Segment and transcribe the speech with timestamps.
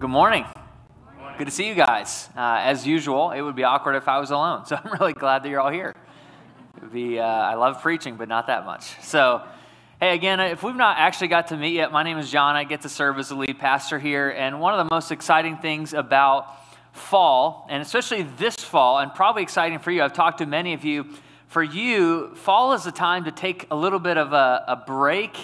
[0.00, 0.46] Good morning.
[1.36, 2.30] Good to see you guys.
[2.34, 5.42] Uh, as usual, it would be awkward if I was alone, so I'm really glad
[5.42, 5.94] that you're all here.
[6.90, 8.98] Be, uh, I love preaching, but not that much.
[9.02, 9.42] So,
[10.00, 12.56] hey, again, if we've not actually got to meet yet, my name is John.
[12.56, 15.58] I get to serve as the lead pastor here, and one of the most exciting
[15.58, 16.46] things about
[16.94, 20.82] fall, and especially this fall, and probably exciting for you, I've talked to many of
[20.82, 21.10] you.
[21.48, 25.36] For you, fall is a time to take a little bit of a, a break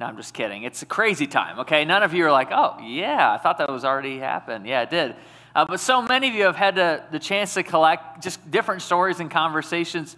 [0.00, 0.64] no, I'm just kidding.
[0.64, 1.84] It's a crazy time, okay?
[1.84, 4.66] None of you are like, oh, yeah, I thought that was already happened.
[4.66, 5.14] Yeah, it did.
[5.54, 8.82] Uh, but so many of you have had the, the chance to collect just different
[8.82, 10.16] stories and conversations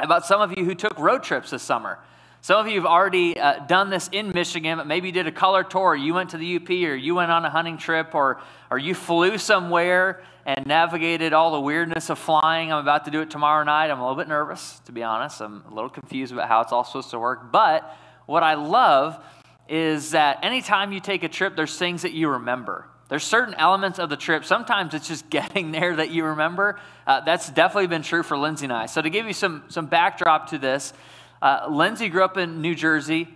[0.00, 1.98] about some of you who took road trips this summer.
[2.42, 5.32] Some of you have already uh, done this in Michigan, but maybe you did a
[5.32, 8.40] color tour, you went to the UP, or you went on a hunting trip, or,
[8.70, 12.72] or you flew somewhere and navigated all the weirdness of flying.
[12.72, 13.90] I'm about to do it tomorrow night.
[13.90, 15.40] I'm a little bit nervous, to be honest.
[15.40, 17.50] I'm a little confused about how it's all supposed to work.
[17.50, 17.92] But
[18.26, 19.22] what I love
[19.68, 22.86] is that anytime you take a trip, there's things that you remember.
[23.08, 24.44] There's certain elements of the trip.
[24.44, 26.78] Sometimes it's just getting there that you remember.
[27.06, 28.86] Uh, that's definitely been true for Lindsay and I.
[28.86, 30.92] So, to give you some, some backdrop to this,
[31.40, 33.28] uh, Lindsay grew up in New Jersey.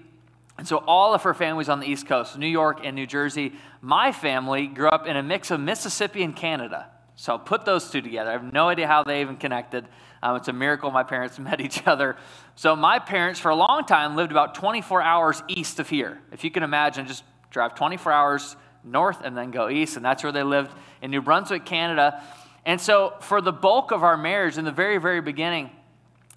[0.58, 3.52] And so, all of her family's on the East Coast, New York and New Jersey.
[3.80, 6.88] My family grew up in a mix of Mississippi and Canada.
[7.20, 8.30] So, put those two together.
[8.30, 9.86] I have no idea how they even connected.
[10.22, 12.16] Um, it's a miracle my parents met each other.
[12.54, 16.22] So, my parents, for a long time, lived about 24 hours east of here.
[16.32, 20.22] If you can imagine, just drive 24 hours north and then go east, and that's
[20.22, 22.24] where they lived in New Brunswick, Canada.
[22.64, 25.68] And so, for the bulk of our marriage, in the very, very beginning,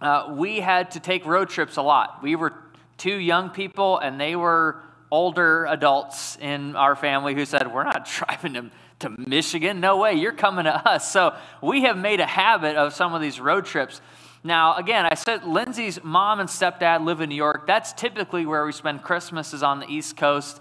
[0.02, 2.22] uh, we had to take road trips a lot.
[2.22, 2.56] We were
[2.98, 8.06] two young people, and they were older adults in our family who said, We're not
[8.18, 8.70] driving to
[9.04, 9.80] to Michigan.
[9.80, 11.12] No way, you're coming to us.
[11.12, 14.02] So we have made a habit of some of these road trips.
[14.44, 17.66] Now, again, I said Lindsay's mom and stepdad live in New York.
[17.68, 20.60] That's typically where we spend Christmas, is on the East Coast.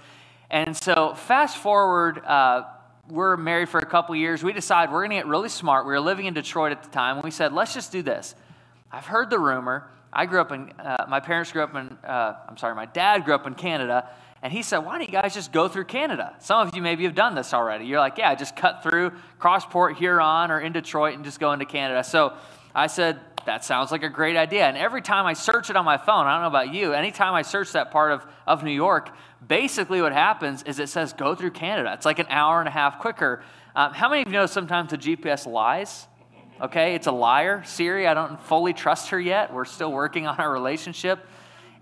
[0.51, 2.65] And so, fast forward, uh,
[3.09, 4.45] we're married for a couple years.
[4.45, 5.87] We decide we're going to get really smart.
[5.87, 7.17] We were living in Detroit at the time.
[7.17, 8.35] And we said, let's just do this.
[8.93, 9.89] I've heard the rumor.
[10.13, 13.25] I grew up in, uh, my parents grew up in, uh, I'm sorry, my dad
[13.25, 14.09] grew up in Canada.
[14.43, 16.35] And he said, Why don't you guys just go through Canada?
[16.41, 17.87] Some of you maybe have done this already.
[17.87, 21.53] You're like, Yeah, just cut through cross Port Huron, or in Detroit and just go
[21.53, 22.03] into Canada.
[22.03, 22.35] So
[22.75, 24.67] I said, That sounds like a great idea.
[24.67, 27.35] And every time I search it on my phone, I don't know about you, anytime
[27.35, 29.15] I search that part of, of New York,
[29.47, 31.93] basically what happens is it says go through Canada.
[31.95, 33.45] It's like an hour and a half quicker.
[33.77, 36.09] Um, how many of you know sometimes the GPS lies?
[36.61, 37.63] Okay, it's a liar.
[37.65, 39.53] Siri, I don't fully trust her yet.
[39.53, 41.27] We're still working on our relationship.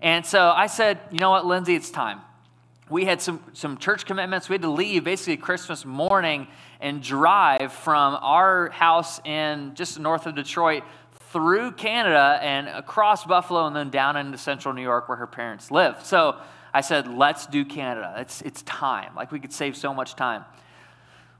[0.01, 2.21] And so I said, you know what, Lindsay, it's time
[2.91, 4.49] we had some, some church commitments.
[4.49, 6.47] We had to leave basically Christmas morning
[6.81, 10.83] and drive from our house in just north of Detroit
[11.31, 15.71] through Canada and across Buffalo and then down into central New York where her parents
[15.71, 16.03] live.
[16.03, 16.35] So
[16.73, 18.13] I said, let's do Canada.
[18.17, 19.15] It's, it's time.
[19.15, 20.43] Like we could save so much time.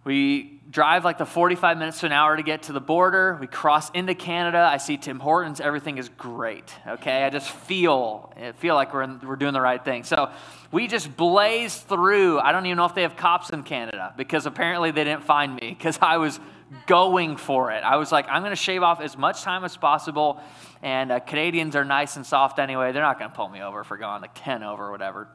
[0.04, 3.38] We drive like the 45 minutes to an hour to get to the border.
[3.40, 4.58] We cross into Canada.
[4.58, 5.60] I see Tim Hortons.
[5.60, 6.74] Everything is great.
[6.88, 10.04] Okay, I just feel I feel like we're in, we're doing the right thing.
[10.04, 10.32] So
[10.72, 12.40] we just blaze through.
[12.40, 15.54] I don't even know if they have cops in Canada because apparently they didn't find
[15.56, 16.40] me because I was
[16.88, 17.84] going for it.
[17.84, 20.40] I was like, I'm going to shave off as much time as possible.
[20.82, 22.92] And uh, Canadians are nice and soft anyway.
[22.92, 25.28] They're not going to pull me over for going like 10 over or whatever.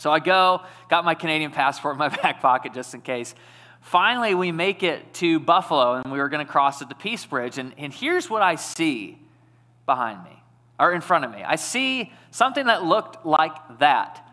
[0.00, 3.34] So I go, got my Canadian passport in my back pocket just in case.
[3.84, 7.26] Finally, we make it to Buffalo and we were going to cross at the Peace
[7.26, 7.58] Bridge.
[7.58, 9.18] And, and here's what I see
[9.84, 10.42] behind me,
[10.80, 14.26] or in front of me I see something that looked like that.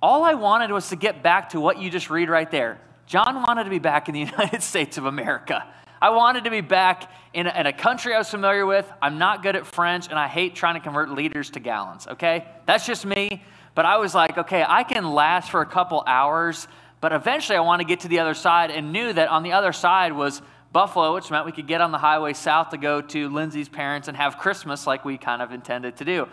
[0.00, 2.80] All I wanted was to get back to what you just read right there.
[3.04, 5.66] John wanted to be back in the United States of America.
[6.00, 8.90] I wanted to be back in a, in a, country I was familiar with.
[9.02, 12.46] I'm not good at French, and I hate trying to convert liters to gallons, okay?
[12.64, 13.42] That's just me.
[13.74, 16.66] But I was like, okay, I can last for a couple hours
[17.00, 19.52] but eventually, I want to get to the other side and knew that on the
[19.52, 20.42] other side was
[20.72, 24.08] Buffalo, which meant we could get on the highway south to go to Lindsay's parents
[24.08, 26.28] and have Christmas like we kind of intended to do.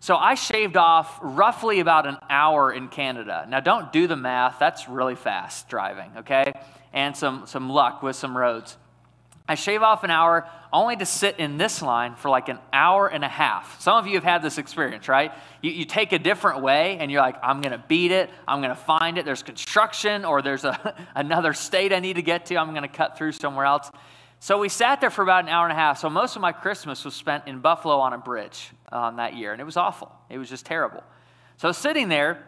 [0.00, 3.46] So I shaved off roughly about an hour in Canada.
[3.48, 6.52] Now, don't do the math, that's really fast driving, okay?
[6.92, 8.76] And some, some luck with some roads.
[9.46, 13.06] I shave off an hour only to sit in this line for like an hour
[13.06, 13.80] and a half.
[13.80, 15.32] Some of you have had this experience, right?
[15.60, 18.30] You, you take a different way and you're like, I'm going to beat it.
[18.48, 19.26] I'm going to find it.
[19.26, 22.56] There's construction or there's a, another state I need to get to.
[22.56, 23.90] I'm going to cut through somewhere else.
[24.40, 25.98] So we sat there for about an hour and a half.
[25.98, 29.52] So most of my Christmas was spent in Buffalo on a bridge um, that year,
[29.52, 30.10] and it was awful.
[30.28, 31.02] It was just terrible.
[31.56, 32.44] So sitting there,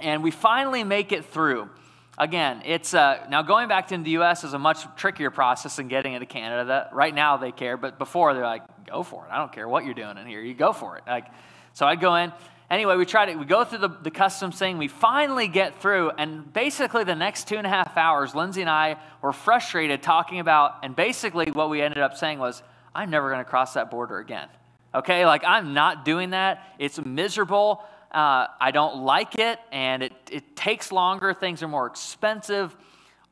[0.00, 1.70] and we finally make it through.
[2.16, 4.44] Again, it's uh, now going back to the U.S.
[4.44, 6.64] is a much trickier process than getting into Canada.
[6.64, 9.32] That right now they care, but before they're like, go for it.
[9.32, 10.40] I don't care what you're doing in here.
[10.40, 11.02] You go for it.
[11.08, 11.26] Like,
[11.72, 12.32] so I go in,
[12.70, 14.78] anyway, we try to we go through the, the customs thing.
[14.78, 18.70] We finally get through, and basically the next two and a half hours, Lindsay and
[18.70, 22.62] I were frustrated talking about, and basically what we ended up saying was,
[22.94, 24.48] I'm never going to cross that border again.
[24.94, 26.62] Okay, like I'm not doing that.
[26.78, 27.84] It's miserable.
[28.14, 31.34] Uh, I don't like it, and it, it takes longer.
[31.34, 32.74] Things are more expensive.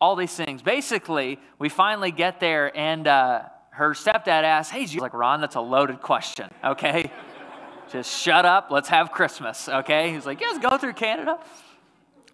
[0.00, 0.60] All these things.
[0.60, 5.40] Basically, we finally get there, and uh, her stepdad asks, "Hey, you like Ron?
[5.40, 6.50] That's a loaded question.
[6.64, 7.10] Okay."
[7.92, 8.68] Just shut up.
[8.70, 10.14] Let's have Christmas, okay?
[10.14, 11.38] He's like, yes, go through Canada.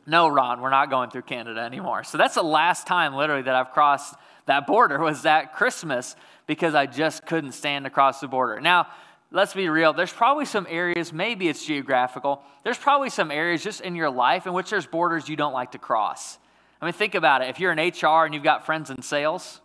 [0.07, 2.05] No, Ron, we're not going through Canada anymore.
[2.05, 4.15] So that's the last time, literally, that I've crossed
[4.47, 6.15] that border was that Christmas
[6.47, 8.61] because I just couldn't stand across the border.
[8.61, 8.87] Now,
[9.31, 9.93] let's be real.
[9.93, 14.47] There's probably some areas, maybe it's geographical, there's probably some areas just in your life
[14.47, 16.39] in which there's borders you don't like to cross.
[16.81, 17.49] I mean, think about it.
[17.49, 19.61] If you're in HR and you've got friends in sales,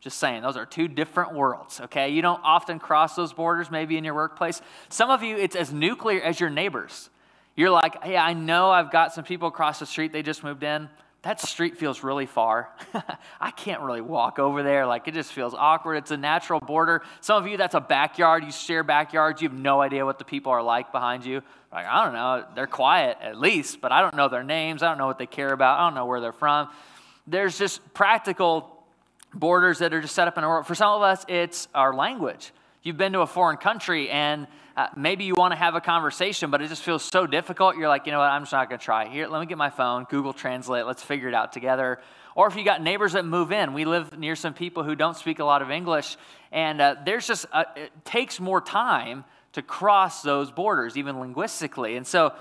[0.00, 2.08] just saying, those are two different worlds, okay?
[2.08, 4.60] You don't often cross those borders maybe in your workplace.
[4.88, 7.10] Some of you, it's as nuclear as your neighbors.
[7.54, 10.62] You're like, hey, I know I've got some people across the street, they just moved
[10.62, 10.88] in.
[11.22, 12.70] That street feels really far.
[13.40, 14.86] I can't really walk over there.
[14.86, 15.96] Like, it just feels awkward.
[15.96, 17.02] It's a natural border.
[17.20, 18.42] Some of you, that's a backyard.
[18.42, 19.42] You share backyards.
[19.42, 21.42] You have no idea what the people are like behind you.
[21.70, 22.46] Like, I don't know.
[22.54, 24.82] They're quiet at least, but I don't know their names.
[24.82, 25.78] I don't know what they care about.
[25.78, 26.68] I don't know where they're from.
[27.26, 28.82] There's just practical
[29.34, 30.66] borders that are just set up in a world.
[30.66, 32.50] For some of us, it's our language.
[32.82, 34.46] You've been to a foreign country and
[34.76, 37.76] uh, maybe you want to have a conversation, but it just feels so difficult.
[37.76, 39.06] You're like, you know what, I'm just not going to try.
[39.06, 42.00] Here, let me get my phone, Google Translate, let's figure it out together.
[42.34, 45.16] Or if you got neighbors that move in, we live near some people who don't
[45.16, 46.16] speak a lot of English,
[46.52, 51.96] and uh, there's just, a, it takes more time to cross those borders, even linguistically.
[51.96, 52.32] And so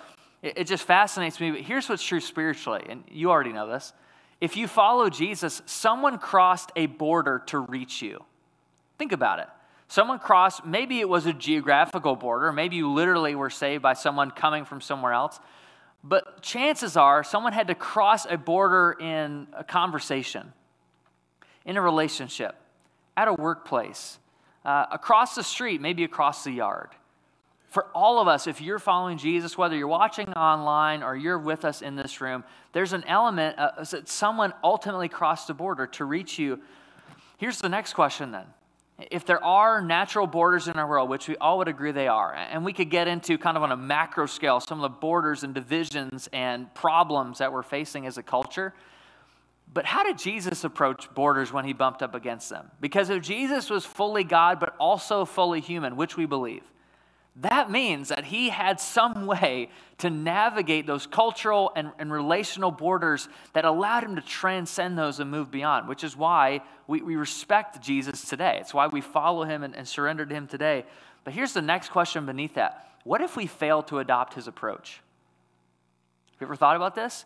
[0.42, 1.52] it, it just fascinates me.
[1.52, 3.92] But here's what's true spiritually, and you already know this
[4.40, 8.24] if you follow Jesus, someone crossed a border to reach you.
[8.98, 9.48] Think about it.
[9.90, 14.32] Someone crossed, maybe it was a geographical border, maybe you literally were saved by someone
[14.32, 15.40] coming from somewhere else,
[16.02, 20.54] but chances are someone had to cross a border in a conversation,
[21.66, 22.56] in a relationship,
[23.18, 24.20] at a workplace,
[24.64, 26.90] uh, across the street, maybe across the yard
[27.70, 31.66] for all of us, if you're following Jesus, whether you're watching online or you're with
[31.66, 32.44] us in this room,
[32.74, 36.60] there's an element uh, that someone ultimately crossed the border to reach you.
[37.38, 38.46] Here's the next question then.
[39.12, 42.34] If there are natural borders in our world, which we all would agree they are,
[42.34, 45.44] and we could get into kind of on a macro scale some of the borders
[45.44, 48.74] and divisions and problems that we're facing as a culture,
[49.72, 52.72] but how did Jesus approach borders when he bumped up against them?
[52.82, 56.64] Because if Jesus was fully God but also fully human, which we believe,
[57.42, 59.70] that means that he had some way
[60.00, 65.32] to navigate those cultural and, and, relational borders that allowed him to transcend those and
[65.32, 68.58] move beyond, which is why we, we respect Jesus today.
[68.60, 70.86] It's why we follow him and, and surrender to him today.
[71.24, 75.02] But here's the next question beneath that What if we fail to adopt his approach?
[76.32, 77.26] Have you ever thought about this?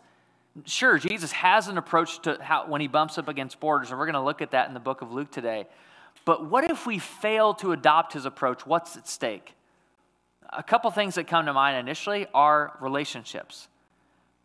[0.64, 4.06] Sure, Jesus has an approach to how, when he bumps up against borders, and we're
[4.06, 5.66] going to look at that in the book of Luke today.
[6.24, 8.64] But what if we fail to adopt his approach?
[8.64, 9.54] What's at stake?
[10.56, 13.68] A couple things that come to mind initially are relationships.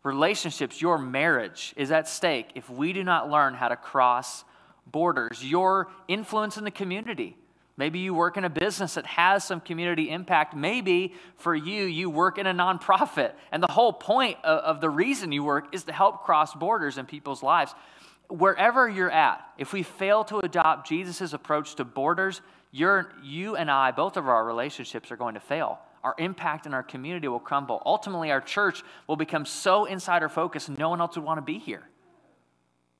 [0.02, 4.44] Relationships, your marriage is at stake if we do not learn how to cross
[4.86, 5.44] borders.
[5.44, 7.36] Your influence in the community.
[7.76, 10.54] Maybe you work in a business that has some community impact.
[10.54, 13.32] Maybe for you, you work in a nonprofit.
[13.52, 16.98] And the whole point of, of the reason you work is to help cross borders
[16.98, 17.74] in people's lives.
[18.28, 23.90] Wherever you're at, if we fail to adopt Jesus' approach to borders, you and I,
[23.92, 27.82] both of our relationships are going to fail our impact in our community will crumble.
[27.84, 31.58] Ultimately, our church will become so insider focused, no one else would want to be
[31.58, 31.82] here.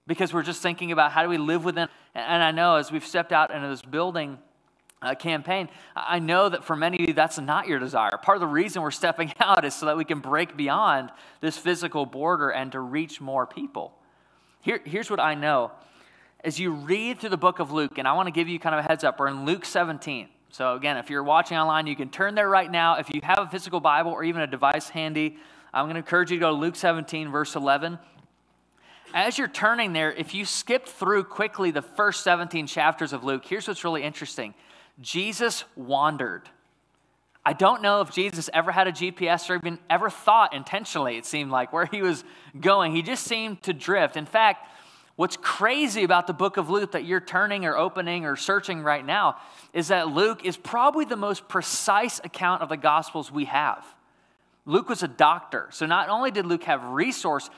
[0.07, 1.89] Because we're just thinking about how do we live within.
[2.15, 4.39] And I know as we've stepped out into this building
[5.03, 8.11] uh, campaign, I know that for many of you, that's not your desire.
[8.19, 11.57] Part of the reason we're stepping out is so that we can break beyond this
[11.57, 13.95] physical border and to reach more people.
[14.61, 15.71] Here, here's what I know.
[16.43, 18.75] As you read through the book of Luke, and I want to give you kind
[18.75, 20.29] of a heads up, we're in Luke 17.
[20.53, 22.97] So, again, if you're watching online, you can turn there right now.
[22.97, 25.37] If you have a physical Bible or even a device handy,
[25.73, 27.99] I'm going to encourage you to go to Luke 17, verse 11.
[29.15, 33.45] As you're turning there, if you skipped through quickly the first 17 chapters of Luke,
[33.45, 34.55] here's what's really interesting
[35.01, 36.49] Jesus wandered.
[37.45, 41.27] I don't know if Jesus ever had a GPS or even ever thought intentionally, it
[41.27, 42.25] seemed like, where he was
[42.61, 42.95] going.
[42.95, 44.17] He just seemed to drift.
[44.17, 44.69] In fact,
[45.21, 49.05] What's crazy about the book of Luke that you're turning or opening or searching right
[49.05, 49.37] now
[49.75, 53.85] is that Luke is probably the most precise account of the Gospels we have.
[54.65, 55.69] Luke was a doctor.
[55.73, 57.51] So not only did Luke have resource,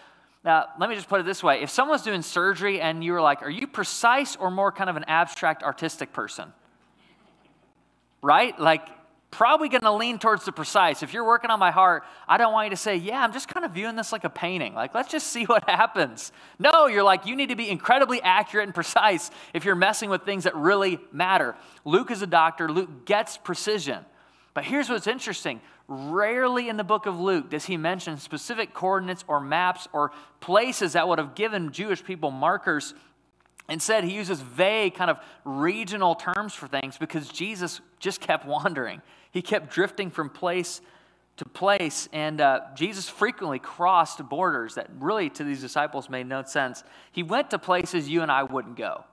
[0.45, 3.21] now let me just put it this way if someone's doing surgery and you were
[3.21, 6.52] like, are you precise or more kind of an abstract artistic person?
[8.23, 8.59] Right?
[8.59, 8.88] Like,
[9.32, 11.02] probably going to lean towards the precise.
[11.02, 13.48] If you're working on my heart, I don't want you to say, Yeah, I'm just
[13.48, 14.74] kind of viewing this like a painting.
[14.74, 16.30] Like, let's just see what happens.
[16.60, 20.22] No, you're like, you need to be incredibly accurate and precise if you're messing with
[20.22, 21.56] things that really matter.
[21.84, 24.04] Luke is a doctor, Luke gets precision.
[24.54, 29.24] But here's what's interesting rarely in the book of Luke does he mention specific coordinates
[29.26, 32.94] or maps or places that would have given Jewish people markers
[33.68, 39.00] Instead, he uses vague, kind of regional terms for things because Jesus just kept wandering.
[39.32, 40.80] He kept drifting from place
[41.38, 46.42] to place, and uh, Jesus frequently crossed borders that really to these disciples made no
[46.44, 46.84] sense.
[47.10, 49.04] He went to places you and I wouldn't go.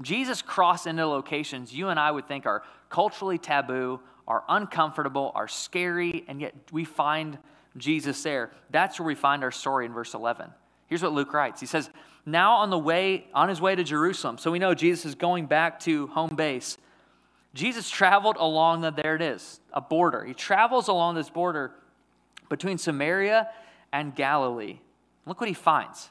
[0.00, 5.48] Jesus crossed into locations you and I would think are culturally taboo, are uncomfortable, are
[5.48, 7.38] scary, and yet we find
[7.76, 8.50] Jesus there.
[8.70, 10.50] That's where we find our story in verse 11.
[10.86, 11.90] Here's what Luke writes He says,
[12.24, 15.46] Now on the way, on his way to Jerusalem, so we know Jesus is going
[15.46, 16.78] back to home base.
[17.54, 20.24] Jesus traveled along the, there it is, a border.
[20.24, 21.72] He travels along this border
[22.48, 23.48] between Samaria
[23.92, 24.78] and Galilee.
[25.26, 26.10] Look what he finds.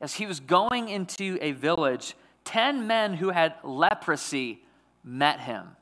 [0.00, 4.62] As he was going into a village, 10 men who had leprosy
[5.04, 5.76] met him.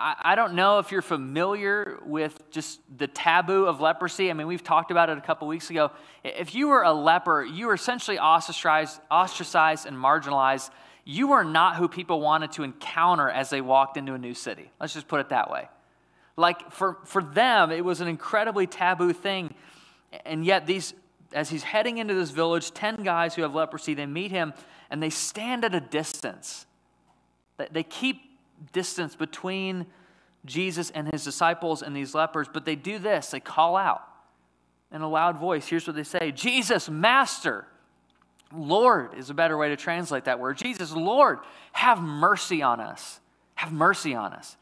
[0.00, 4.30] I, don't know if you're familiar with just the taboo of leprosy.
[4.30, 5.90] I mean, we've talked about it a couple weeks ago.
[6.22, 10.70] If you were a leper, you were essentially ostracized, ostracized and marginalized.
[11.10, 14.70] You are not who people wanted to encounter as they walked into a new city.
[14.78, 15.66] Let's just put it that way.
[16.36, 19.54] Like for, for them, it was an incredibly taboo thing.
[20.26, 20.92] And yet, these,
[21.32, 24.52] as he's heading into this village, 10 guys who have leprosy, they meet him
[24.90, 26.66] and they stand at a distance.
[27.70, 28.20] They keep
[28.74, 29.86] distance between
[30.44, 34.02] Jesus and his disciples and these lepers, but they do this they call out
[34.92, 35.66] in a loud voice.
[35.68, 37.66] Here's what they say Jesus, Master.
[38.54, 40.56] Lord is a better way to translate that word.
[40.56, 41.40] Jesus, Lord,
[41.72, 43.20] have mercy on us.
[43.56, 44.56] Have mercy on us.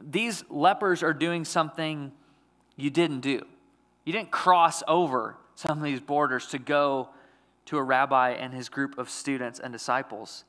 [0.00, 2.12] These lepers are doing something
[2.76, 3.42] you didn't do.
[4.04, 7.10] You didn't cross over some of these borders to go
[7.66, 10.44] to a rabbi and his group of students and disciples.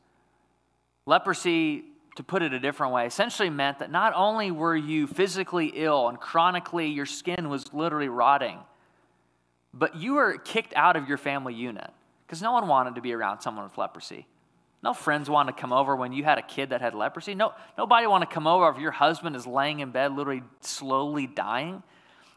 [1.05, 1.83] Leprosy
[2.15, 6.09] to put it a different way, essentially meant that not only were you physically ill
[6.09, 8.59] and chronically your skin was literally rotting,
[9.73, 11.89] but you were kicked out of your family unit
[12.31, 14.25] because no one wanted to be around someone with leprosy.
[14.81, 17.35] No friends wanted to come over when you had a kid that had leprosy.
[17.35, 21.27] No, nobody wanted to come over if your husband is laying in bed, literally slowly
[21.27, 21.83] dying.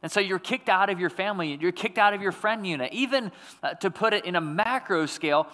[0.02, 2.92] And so you're kicked out of your family, you're kicked out of your friend unit.
[2.92, 3.30] Even
[3.62, 5.46] uh, to put it in a macro scale,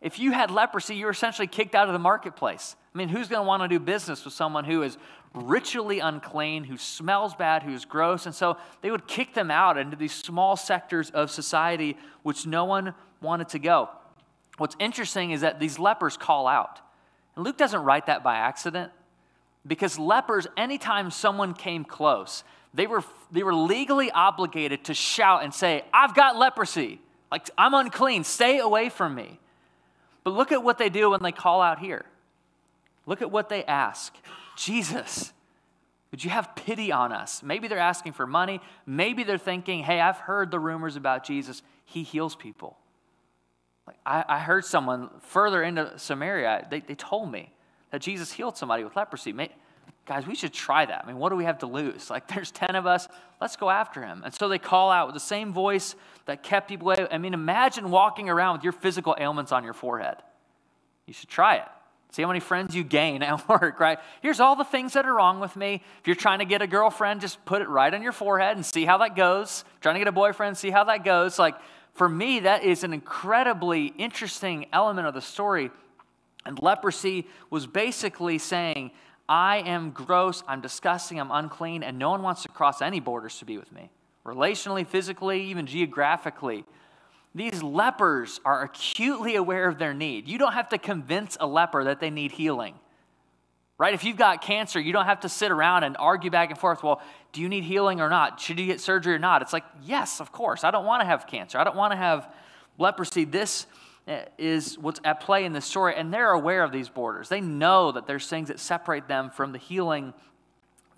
[0.00, 2.76] if you had leprosy, you're essentially kicked out of the marketplace.
[2.94, 4.96] I mean, who's going to want to do business with someone who is
[5.34, 8.26] ritually unclean, who smells bad, who's gross?
[8.26, 12.64] And so they would kick them out into these small sectors of society which no
[12.64, 13.88] one wanted to go.
[14.56, 16.80] What's interesting is that these lepers call out.
[17.36, 18.92] And Luke doesn't write that by accident
[19.66, 25.52] because lepers, anytime someone came close, they were, they were legally obligated to shout and
[25.52, 27.00] say, I've got leprosy.
[27.30, 28.24] Like, I'm unclean.
[28.24, 29.38] Stay away from me.
[30.28, 32.04] But look at what they do when they call out here.
[33.06, 34.14] Look at what they ask
[34.58, 35.32] Jesus,
[36.10, 37.42] would you have pity on us?
[37.42, 38.60] Maybe they're asking for money.
[38.84, 41.62] Maybe they're thinking, hey, I've heard the rumors about Jesus.
[41.86, 42.76] He heals people.
[43.86, 47.50] Like, I, I heard someone further into Samaria, they, they told me
[47.90, 49.32] that Jesus healed somebody with leprosy.
[49.32, 49.48] May,
[50.08, 51.04] guys, we should try that.
[51.04, 52.08] I mean, what do we have to lose?
[52.08, 53.06] Like, there's 10 of us.
[53.40, 54.22] Let's go after him.
[54.24, 57.06] And so they call out with the same voice that kept people away.
[57.10, 60.16] I mean, imagine walking around with your physical ailments on your forehead.
[61.06, 61.68] You should try it.
[62.10, 63.98] See how many friends you gain at work, right?
[64.22, 65.82] Here's all the things that are wrong with me.
[66.00, 68.64] If you're trying to get a girlfriend, just put it right on your forehead and
[68.64, 69.64] see how that goes.
[69.82, 71.38] Trying to get a boyfriend, see how that goes.
[71.38, 71.54] Like,
[71.92, 75.70] for me, that is an incredibly interesting element of the story.
[76.46, 78.92] And leprosy was basically saying,
[79.28, 83.38] I am gross, I'm disgusting, I'm unclean, and no one wants to cross any borders
[83.40, 83.90] to be with me.
[84.24, 86.64] Relationally, physically, even geographically.
[87.34, 90.28] These lepers are acutely aware of their need.
[90.28, 92.74] You don't have to convince a leper that they need healing.
[93.76, 93.94] Right?
[93.94, 96.82] If you've got cancer, you don't have to sit around and argue back and forth.
[96.82, 97.00] Well,
[97.32, 98.40] do you need healing or not?
[98.40, 99.40] Should you get surgery or not?
[99.40, 100.64] It's like, yes, of course.
[100.64, 101.58] I don't want to have cancer.
[101.58, 102.28] I don't want to have
[102.76, 103.24] leprosy.
[103.24, 103.66] This
[104.38, 107.28] is what's at play in this story, and they're aware of these borders.
[107.28, 110.14] They know that there's things that separate them from the healing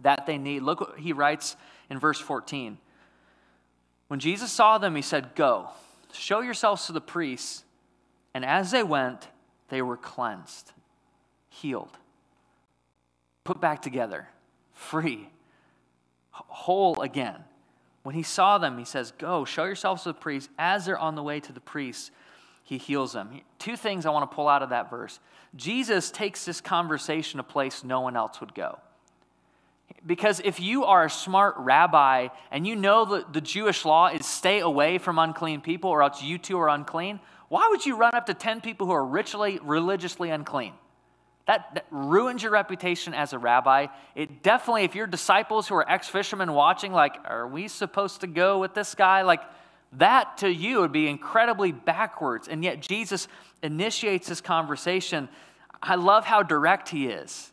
[0.00, 0.62] that they need.
[0.62, 1.56] Look what he writes
[1.90, 2.78] in verse 14.
[4.08, 5.68] When Jesus saw them, he said, Go,
[6.12, 7.64] show yourselves to the priests.
[8.32, 9.28] And as they went,
[9.68, 10.72] they were cleansed,
[11.48, 11.96] healed,
[13.44, 14.28] put back together,
[14.72, 15.28] free,
[16.30, 17.44] whole again.
[18.02, 20.48] When he saw them, he says, Go, show yourselves to the priests.
[20.58, 22.10] As they're on the way to the priests,
[22.70, 23.40] he heals them.
[23.58, 25.18] Two things I want to pull out of that verse.
[25.56, 28.78] Jesus takes this conversation a place no one else would go.
[30.06, 34.24] Because if you are a smart rabbi and you know that the Jewish law is
[34.24, 38.14] stay away from unclean people or else you too are unclean, why would you run
[38.14, 40.72] up to 10 people who are ritually, religiously unclean?
[41.46, 43.88] That, that, ruins your reputation as a rabbi.
[44.14, 48.28] It definitely, if your disciples who are ex fishermen watching, like, are we supposed to
[48.28, 49.22] go with this guy?
[49.22, 49.40] Like,
[49.94, 52.48] that to you would be incredibly backwards.
[52.48, 53.26] And yet, Jesus
[53.62, 55.28] initiates this conversation.
[55.82, 57.52] I love how direct he is.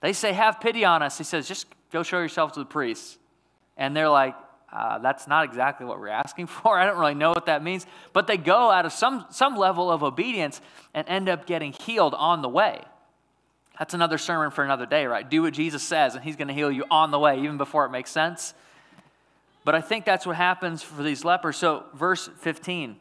[0.00, 1.18] They say, Have pity on us.
[1.18, 3.18] He says, Just go show yourself to the priests.
[3.76, 4.36] And they're like,
[4.72, 6.78] uh, That's not exactly what we're asking for.
[6.78, 7.86] I don't really know what that means.
[8.12, 10.60] But they go out of some, some level of obedience
[10.92, 12.82] and end up getting healed on the way.
[13.78, 15.28] That's another sermon for another day, right?
[15.28, 17.84] Do what Jesus says, and he's going to heal you on the way, even before
[17.84, 18.54] it makes sense.
[19.64, 21.56] But I think that's what happens for these lepers.
[21.56, 22.96] So, verse 15.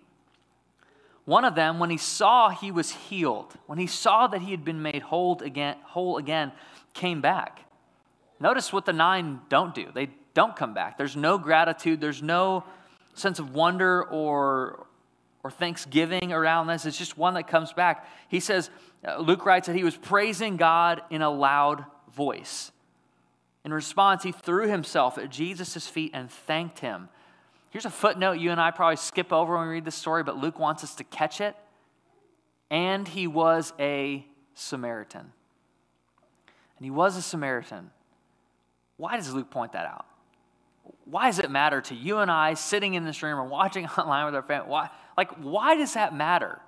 [1.25, 4.65] One of them, when he saw he was healed, when he saw that he had
[4.65, 6.51] been made whole again, whole again,
[6.93, 7.65] came back.
[8.39, 9.87] Notice what the nine don't do.
[9.93, 10.97] They don't come back.
[10.97, 12.65] There's no gratitude, there's no
[13.13, 14.85] sense of wonder or,
[15.43, 16.85] or thanksgiving around this.
[16.85, 18.05] It's just one that comes back.
[18.27, 18.69] He says,
[19.07, 22.72] uh, Luke writes that he was praising God in a loud voice.
[23.65, 27.09] In response, he threw himself at Jesus' feet and thanked him.
[27.69, 30.37] Here's a footnote you and I probably skip over when we read this story, but
[30.37, 31.55] Luke wants us to catch it.
[32.69, 35.31] And he was a Samaritan.
[36.77, 37.91] And he was a Samaritan.
[38.97, 40.05] Why does Luke point that out?
[41.05, 44.25] Why does it matter to you and I sitting in this room or watching online
[44.25, 44.69] with our family?
[44.69, 46.59] Why, like, why does that matter?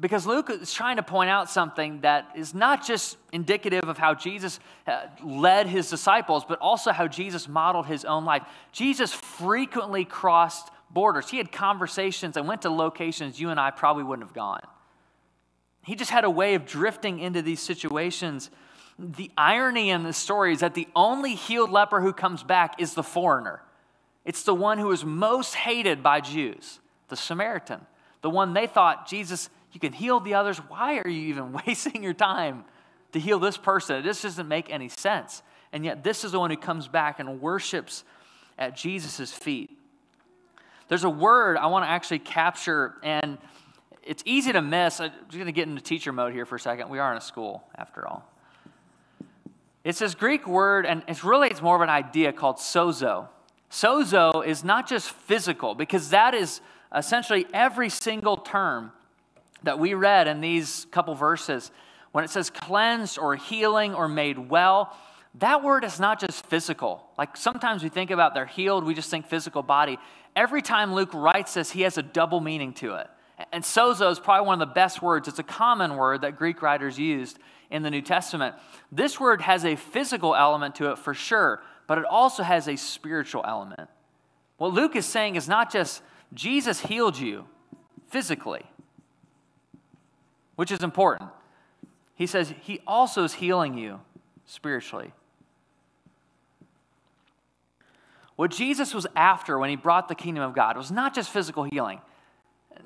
[0.00, 4.14] Because Luke is trying to point out something that is not just indicative of how
[4.14, 8.42] Jesus uh, led his disciples, but also how Jesus modeled his own life.
[8.72, 11.28] Jesus frequently crossed borders.
[11.28, 14.62] He had conversations and went to locations you and I probably wouldn't have gone.
[15.84, 18.50] He just had a way of drifting into these situations.
[18.98, 22.94] The irony in the story is that the only healed leper who comes back is
[22.94, 23.62] the foreigner.
[24.24, 27.80] It's the one who is most hated by Jews, the Samaritan,
[28.22, 30.58] the one they thought Jesus you can heal the others.
[30.58, 32.64] Why are you even wasting your time
[33.12, 34.02] to heal this person?
[34.04, 35.42] This doesn't make any sense.
[35.72, 38.04] And yet, this is the one who comes back and worships
[38.58, 39.76] at Jesus' feet.
[40.88, 43.38] There's a word I want to actually capture, and
[44.02, 45.00] it's easy to miss.
[45.00, 46.88] I'm just going to get into teacher mode here for a second.
[46.88, 48.28] We are in a school, after all.
[49.84, 53.28] It's this Greek word, and it's really it's more of an idea called sozo.
[53.70, 56.60] Sozo is not just physical, because that is
[56.94, 58.90] essentially every single term
[59.62, 61.70] that we read in these couple verses,
[62.12, 64.96] when it says cleansed or healing or made well,
[65.36, 67.06] that word is not just physical.
[67.16, 69.98] Like sometimes we think about they're healed, we just think physical body.
[70.34, 73.08] Every time Luke writes this, he has a double meaning to it.
[73.52, 75.28] And sozo is probably one of the best words.
[75.28, 77.38] It's a common word that Greek writers used
[77.70, 78.54] in the New Testament.
[78.92, 82.76] This word has a physical element to it for sure, but it also has a
[82.76, 83.88] spiritual element.
[84.58, 86.02] What Luke is saying is not just
[86.34, 87.46] Jesus healed you
[88.08, 88.62] physically,
[90.60, 91.30] which is important.
[92.16, 93.98] He says he also is healing you
[94.44, 95.10] spiritually.
[98.36, 101.64] What Jesus was after when he brought the kingdom of God was not just physical
[101.64, 102.02] healing.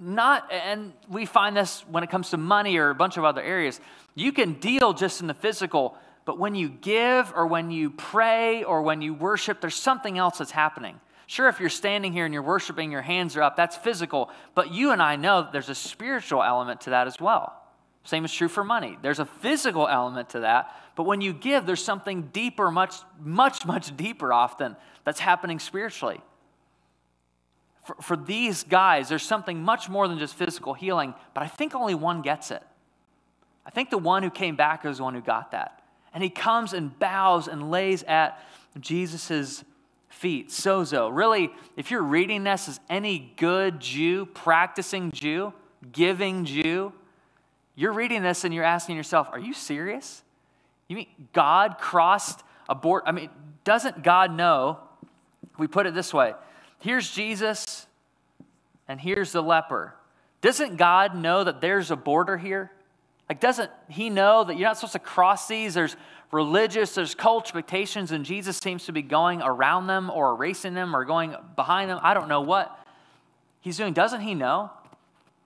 [0.00, 3.42] Not and we find this when it comes to money or a bunch of other
[3.42, 3.80] areas.
[4.14, 8.62] You can deal just in the physical, but when you give or when you pray
[8.62, 11.00] or when you worship, there's something else that's happening.
[11.26, 14.72] Sure, if you're standing here and you're worshiping, your hands are up, that's physical, but
[14.72, 17.63] you and I know there's a spiritual element to that as well.
[18.04, 18.98] Same is true for money.
[19.00, 23.64] There's a physical element to that, but when you give, there's something deeper, much, much,
[23.64, 26.20] much deeper often that's happening spiritually.
[27.84, 31.74] For, for these guys, there's something much more than just physical healing, but I think
[31.74, 32.62] only one gets it.
[33.66, 35.82] I think the one who came back is the one who got that.
[36.12, 38.38] And he comes and bows and lays at
[38.78, 39.64] Jesus'
[40.10, 40.50] feet.
[40.50, 41.10] Sozo.
[41.12, 45.52] Really, if you're reading this as any good Jew, practicing Jew,
[45.90, 46.92] giving Jew,
[47.74, 50.22] you're reading this and you're asking yourself, are you serious?
[50.88, 53.06] You mean God crossed a border?
[53.08, 53.30] I mean,
[53.64, 54.78] doesn't God know?
[55.58, 56.34] We put it this way
[56.80, 57.86] here's Jesus
[58.88, 59.94] and here's the leper.
[60.40, 62.70] Doesn't God know that there's a border here?
[63.28, 65.72] Like, doesn't He know that you're not supposed to cross these?
[65.72, 65.96] There's
[66.30, 70.94] religious, there's cult expectations, and Jesus seems to be going around them or erasing them
[70.94, 71.98] or going behind them.
[72.02, 72.78] I don't know what
[73.60, 73.94] He's doing.
[73.94, 74.70] Doesn't He know?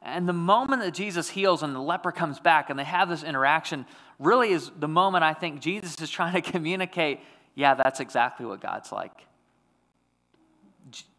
[0.02, 3.22] And the moment that Jesus heals and the leper comes back and they have this
[3.22, 3.84] interaction,
[4.18, 7.20] really is the moment I think Jesus is trying to communicate
[7.58, 9.26] yeah, that's exactly what God's like.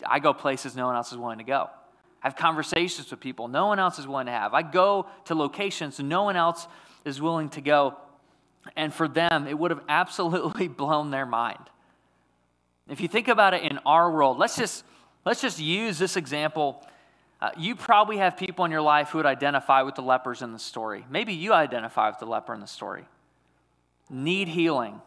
[0.06, 1.70] I go places no one else is willing to go.
[2.24, 4.54] I have conversations with people no one else is willing to have.
[4.54, 6.66] I go to locations no one else
[7.04, 7.98] is willing to go.
[8.78, 11.60] And for them, it would have absolutely blown their mind.
[12.88, 14.86] If you think about it in our world, let's just,
[15.26, 16.88] let's just use this example.
[17.42, 20.52] Uh, you probably have people in your life who would identify with the lepers in
[20.52, 21.06] the story.
[21.10, 23.06] Maybe you identify with the leper in the story.
[24.10, 25.02] Need healing,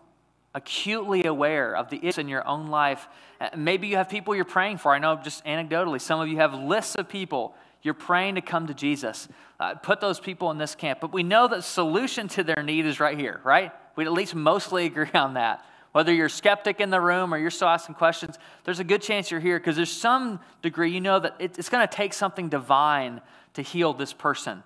[0.54, 3.06] acutely aware of the issues in your own life.
[3.40, 4.94] Uh, maybe you have people you're praying for.
[4.94, 8.68] I know just anecdotally, some of you have lists of people you're praying to come
[8.68, 9.28] to Jesus.
[9.58, 11.00] Uh, put those people in this camp.
[11.00, 13.72] But we know the solution to their need is right here, right?
[13.96, 15.64] We at least mostly agree on that.
[15.92, 19.02] Whether you're a skeptic in the room or you're still asking questions, there's a good
[19.02, 22.48] chance you're here because there's some degree you know that it's going to take something
[22.48, 23.20] divine
[23.54, 24.62] to heal this person.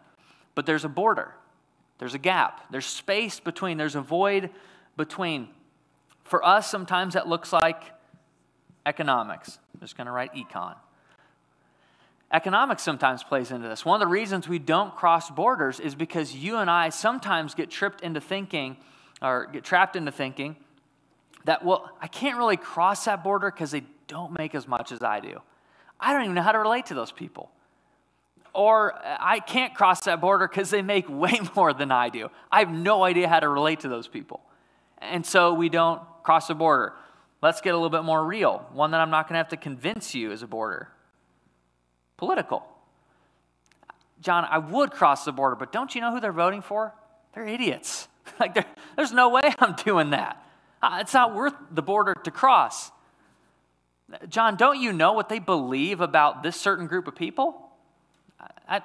[0.54, 1.34] But there's a border,
[1.98, 4.50] there's a gap, there's space between, there's a void
[4.96, 5.48] between.
[6.22, 7.82] For us, sometimes that looks like
[8.86, 9.58] economics.
[9.74, 10.76] I'm just going to write econ.
[12.32, 13.84] Economics sometimes plays into this.
[13.84, 17.70] One of the reasons we don't cross borders is because you and I sometimes get
[17.70, 18.76] tripped into thinking
[19.22, 20.56] or get trapped into thinking
[21.46, 25.02] that, well, I can't really cross that border because they don't make as much as
[25.02, 25.40] I do.
[25.98, 27.50] I don't even know how to relate to those people.
[28.52, 32.30] Or uh, I can't cross that border because they make way more than I do.
[32.50, 34.40] I have no idea how to relate to those people.
[34.98, 36.94] And so we don't cross the border.
[37.42, 38.66] Let's get a little bit more real.
[38.72, 40.88] One that I'm not going to have to convince you is a border
[42.16, 42.64] political.
[44.22, 46.94] John, I would cross the border, but don't you know who they're voting for?
[47.34, 48.08] They're idiots.
[48.40, 50.42] like, there's no way I'm doing that.
[50.82, 52.90] Uh, it's not worth the border to cross.
[54.28, 57.70] John, don't you know what they believe about this certain group of people?
[58.68, 58.82] I,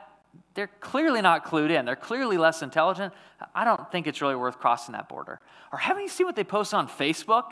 [0.54, 1.86] they're clearly not clued in.
[1.86, 3.14] They're clearly less intelligent.
[3.54, 5.40] I don't think it's really worth crossing that border.
[5.72, 7.52] Or haven't you seen what they post on Facebook?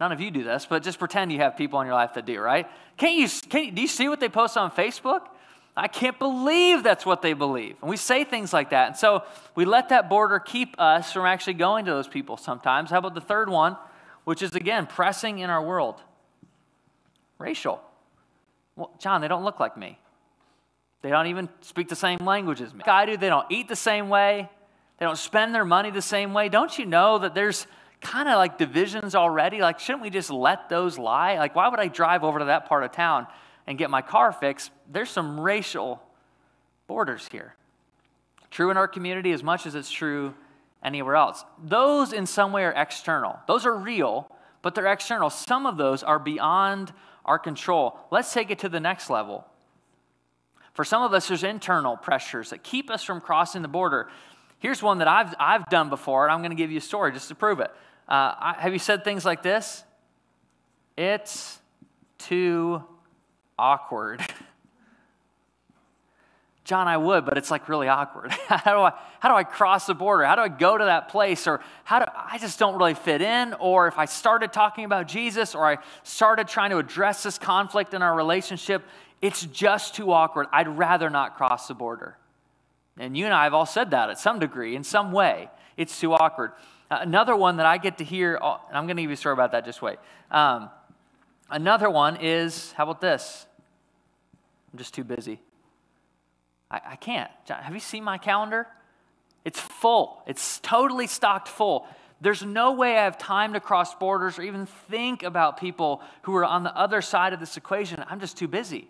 [0.00, 2.26] None of you do this, but just pretend you have people in your life that
[2.26, 2.66] do, right?
[2.96, 5.22] Can't you, can't do you see what they post on Facebook?
[5.76, 7.76] I can't believe that's what they believe.
[7.80, 8.88] And we say things like that.
[8.88, 9.24] And so
[9.56, 12.90] we let that border keep us from actually going to those people sometimes.
[12.90, 13.76] How about the third one,
[14.24, 16.00] which is again pressing in our world?
[17.38, 17.80] Racial.
[18.76, 19.98] Well, John, they don't look like me.
[21.02, 22.82] They don't even speak the same language as me.
[22.86, 23.16] I do.
[23.16, 24.48] They don't eat the same way.
[24.98, 26.48] They don't spend their money the same way.
[26.48, 27.66] Don't you know that there's
[28.00, 29.60] kind of like divisions already.
[29.60, 31.36] Like, shouldn't we just let those lie?
[31.36, 33.26] Like, why would I drive over to that part of town
[33.66, 34.70] and get my car fixed?
[34.90, 36.02] There's some racial
[36.86, 37.54] borders here.
[38.50, 40.34] True in our community as much as it's true
[40.82, 41.44] anywhere else.
[41.62, 44.30] Those in some way are external, those are real,
[44.62, 45.30] but they're external.
[45.30, 46.92] Some of those are beyond
[47.24, 47.98] our control.
[48.10, 49.46] Let's take it to the next level.
[50.74, 54.08] For some of us, there's internal pressures that keep us from crossing the border.
[54.58, 57.12] Here's one that I've, I've done before, and I'm going to give you a story
[57.12, 57.70] just to prove it.
[58.08, 59.84] Uh, I, have you said things like this?
[60.96, 61.58] It's
[62.18, 62.82] too
[63.58, 64.20] awkward.
[66.64, 68.30] John, I would, but it's like really awkward.
[68.48, 70.24] how, do I, how do I cross the border?
[70.24, 71.46] How do I go to that place?
[71.46, 73.52] Or how do I just don't really fit in?
[73.54, 77.92] Or if I started talking about Jesus or I started trying to address this conflict
[77.92, 78.82] in our relationship,
[79.20, 80.46] it's just too awkward.
[80.52, 82.16] I'd rather not cross the border.
[82.98, 85.50] And you and I have all said that at some degree, in some way.
[85.76, 86.52] It's too awkward.
[86.90, 89.14] Uh, another one that I get to hear, uh, and I'm going to give you
[89.14, 89.98] a story about that, just wait.
[90.30, 90.70] Um,
[91.54, 93.46] another one is, how about this?
[94.72, 95.40] I'm just too busy.
[96.70, 97.30] I, I can't.
[97.48, 98.66] Have you seen my calendar?
[99.44, 101.86] It's full, it's totally stocked full.
[102.20, 106.34] There's no way I have time to cross borders or even think about people who
[106.36, 108.02] are on the other side of this equation.
[108.08, 108.88] I'm just too busy.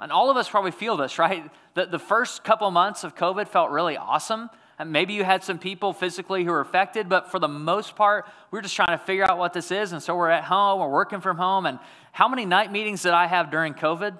[0.00, 1.48] And all of us probably feel this, right?
[1.74, 4.50] The, the first couple months of COVID felt really awesome.
[4.84, 8.62] Maybe you had some people physically who were affected, but for the most part, we're
[8.62, 9.92] just trying to figure out what this is.
[9.92, 11.66] And so we're at home, we're working from home.
[11.66, 11.78] And
[12.10, 14.16] how many night meetings did I have during COVID?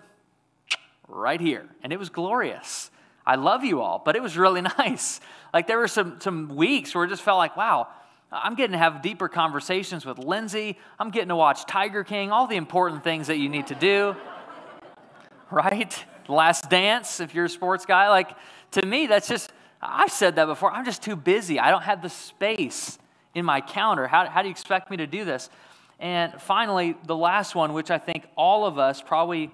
[1.08, 1.68] Right here.
[1.82, 2.90] And it was glorious.
[3.26, 5.20] I love you all, but it was really nice.
[5.52, 7.88] Like there were some, some weeks where it just felt like, wow,
[8.30, 10.78] I'm getting to have deeper conversations with Lindsay.
[10.98, 14.16] I'm getting to watch Tiger King, all the important things that you need to do
[15.50, 16.04] right?
[16.28, 18.08] Last dance, if you're a sports guy.
[18.08, 18.30] Like,
[18.72, 20.70] to me, that's just, I've said that before.
[20.70, 21.58] I'm just too busy.
[21.58, 22.98] I don't have the space
[23.34, 24.06] in my calendar.
[24.06, 25.50] How, how do you expect me to do this?
[25.98, 29.50] And finally, the last one, which I think all of us probably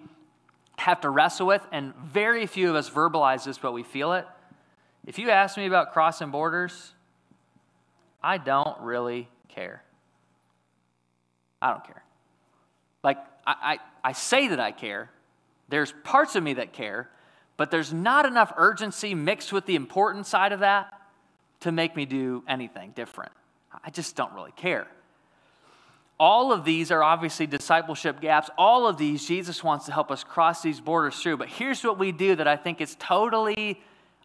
[0.76, 4.26] have to wrestle with, and very few of us verbalize this, but we feel it.
[5.06, 6.92] If you ask me about crossing borders,
[8.22, 9.82] I don't really care.
[11.60, 12.02] I don't care.
[13.02, 15.10] Like, I, I, I say that I care,
[15.68, 17.10] there's parts of me that care,
[17.58, 20.90] but there's not enough urgency mixed with the important side of that
[21.60, 23.32] to make me do anything different.
[23.84, 24.86] I just don't really care.
[26.18, 28.48] All of these are obviously discipleship gaps.
[28.56, 31.36] All of these, Jesus wants to help us cross these borders through.
[31.36, 33.80] But here's what we do that I think is totally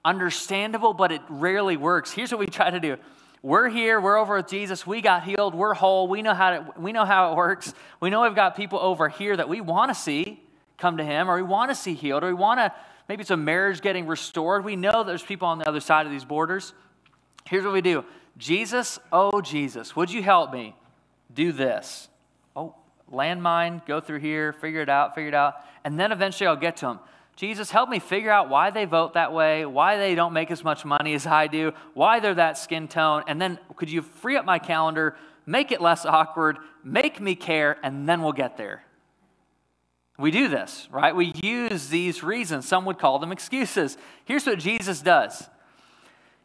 [0.05, 2.11] understandable, but it rarely works.
[2.11, 2.97] Here's what we try to do
[3.41, 6.73] we're here, we're over with Jesus, we got healed, we're whole, we know how, to,
[6.79, 7.73] we know how it works.
[7.99, 10.39] We know we've got people over here that we want to see
[10.77, 12.73] come to Him, or we want to see healed, or we want to,
[13.07, 14.63] maybe it's a marriage getting restored.
[14.63, 16.73] We know there's people on the other side of these borders.
[17.45, 18.05] Here's what we do
[18.37, 20.75] Jesus, oh Jesus, would you help me
[21.33, 22.09] do this?
[22.55, 22.75] Oh,
[23.11, 25.55] landmine, go through here, figure it out, figure it out.
[25.83, 26.99] And then eventually I'll get to them.
[27.35, 30.63] Jesus, help me figure out why they vote that way, why they don't make as
[30.63, 33.23] much money as I do, why they're that skin tone.
[33.27, 37.77] And then could you free up my calendar, make it less awkward, make me care,
[37.83, 38.85] and then we'll get there.
[40.23, 41.13] We do this, right?
[41.13, 42.65] We use these reasons.
[42.65, 43.97] Some would call them excuses.
[44.23, 45.49] Here's what Jesus does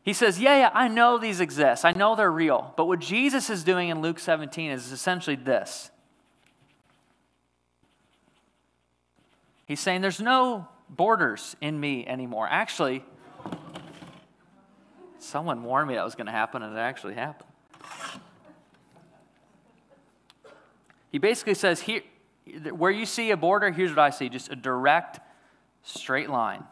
[0.03, 1.85] He says, Yeah, yeah, I know these exist.
[1.85, 2.75] I know they're real.
[2.77, 5.93] But what Jesus is doing in Luke 17 is essentially this
[9.65, 12.49] He's saying, There's no borders in me anymore.
[12.51, 13.05] Actually,
[15.21, 17.49] someone warned me that was going to happen, and it actually happened.
[21.13, 22.03] He basically says, Here,
[22.73, 25.21] where you see a border, here's what I see just a direct,
[25.83, 26.65] straight line.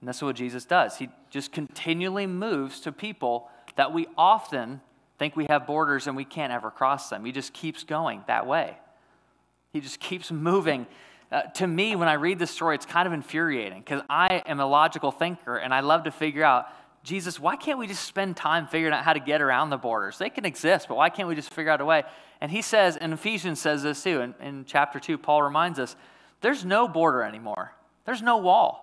[0.00, 0.98] And that's what Jesus does.
[0.98, 4.80] He just continually moves to people that we often
[5.18, 7.24] think we have borders and we can't ever cross them.
[7.24, 8.76] He just keeps going that way.
[9.72, 10.86] He just keeps moving.
[11.32, 14.60] Uh, to me, when I read this story, it's kind of infuriating because I am
[14.60, 16.66] a logical thinker and I love to figure out
[17.06, 20.18] Jesus, why can't we just spend time figuring out how to get around the borders?
[20.18, 22.02] They can exist, but why can't we just figure out a way?
[22.40, 25.94] And he says, and Ephesians says this too, in, in chapter 2, Paul reminds us
[26.40, 27.72] there's no border anymore,
[28.06, 28.82] there's no wall.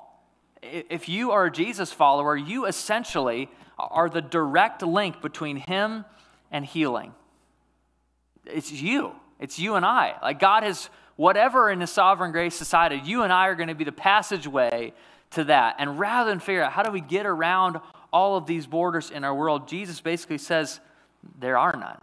[0.61, 6.05] If you are a Jesus follower, you essentially are the direct link between him
[6.49, 7.13] and healing.
[8.45, 10.15] It's you, it's you and I.
[10.21, 13.75] Like God has, whatever in his sovereign grace decided, you and I are going to
[13.75, 14.93] be the passageway
[15.31, 15.75] to that.
[15.79, 17.81] And rather than figure out how do we get around
[18.13, 20.79] all of these borders in our world, Jesus basically says
[21.39, 21.97] there are none.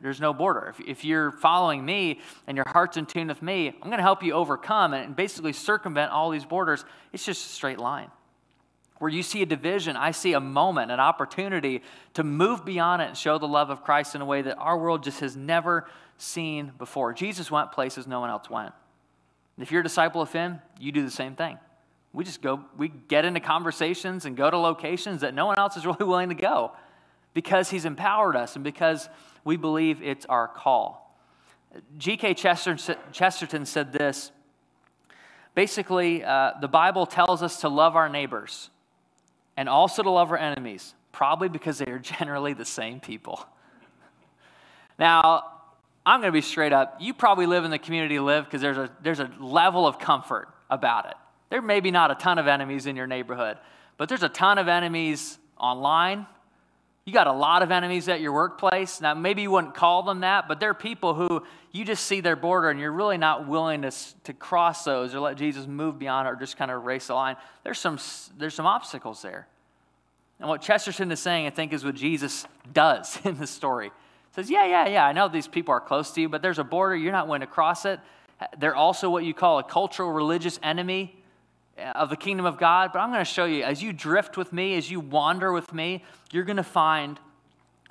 [0.00, 0.74] There's no border.
[0.78, 4.02] If, if you're following me and your heart's in tune with me, I'm going to
[4.02, 6.84] help you overcome and basically circumvent all these borders.
[7.12, 8.10] It's just a straight line.
[8.98, 11.82] Where you see a division, I see a moment, an opportunity
[12.14, 14.78] to move beyond it and show the love of Christ in a way that our
[14.78, 17.12] world just has never seen before.
[17.12, 18.72] Jesus went places no one else went.
[19.56, 21.58] And if you're a disciple of Him, you do the same thing.
[22.12, 25.76] We just go, we get into conversations and go to locations that no one else
[25.76, 26.72] is really willing to go
[27.34, 29.08] because He's empowered us and because
[29.44, 31.02] we believe it's our call.
[31.96, 32.34] G.K.
[32.34, 34.30] Chesterton said this
[35.54, 38.70] basically, uh, the Bible tells us to love our neighbors
[39.56, 43.44] and also to love our enemies, probably because they are generally the same people.
[44.98, 45.44] now,
[46.04, 46.96] I'm going to be straight up.
[47.00, 49.98] You probably live in the community you live because there's a, there's a level of
[49.98, 51.14] comfort about it.
[51.52, 53.58] There may be not a ton of enemies in your neighborhood,
[53.98, 56.26] but there's a ton of enemies online.
[57.04, 59.02] You got a lot of enemies at your workplace.
[59.02, 62.36] Now, maybe you wouldn't call them that, but they're people who you just see their
[62.36, 63.92] border and you're really not willing to,
[64.24, 67.36] to cross those or let Jesus move beyond or just kind of race the line.
[67.64, 67.98] There's some,
[68.38, 69.46] there's some obstacles there.
[70.40, 73.90] And what Chesterton is saying, I think, is what Jesus does in the story
[74.34, 76.64] says, Yeah, yeah, yeah, I know these people are close to you, but there's a
[76.64, 76.96] border.
[76.96, 78.00] You're not willing to cross it.
[78.58, 81.21] They're also what you call a cultural religious enemy
[81.94, 82.90] of the kingdom of God.
[82.92, 85.72] But I'm going to show you, as you drift with me, as you wander with
[85.72, 87.18] me, you're going to find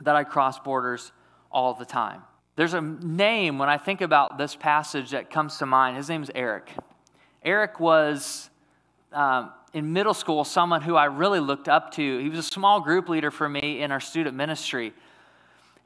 [0.01, 1.11] that I cross borders
[1.51, 2.21] all the time.
[2.55, 5.97] There's a name when I think about this passage that comes to mind.
[5.97, 6.69] His name is Eric.
[7.43, 8.49] Eric was
[9.13, 12.17] um, in middle school someone who I really looked up to.
[12.19, 14.93] He was a small group leader for me in our student ministry.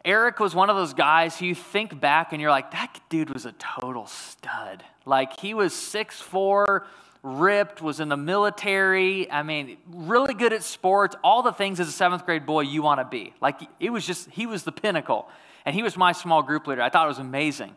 [0.03, 3.31] Eric was one of those guys who you think back and you're like, that dude
[3.31, 4.83] was a total stud.
[5.05, 6.83] Like, he was 6'4,
[7.25, 9.29] ripped, was in the military.
[9.31, 12.83] I mean, really good at sports, all the things as a seventh grade boy you
[12.83, 13.33] want to be.
[13.41, 15.27] Like, it was just, he was the pinnacle.
[15.65, 16.83] And he was my small group leader.
[16.83, 17.75] I thought it was amazing.